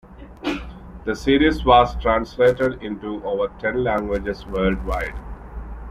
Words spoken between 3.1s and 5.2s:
over ten languages worldwide.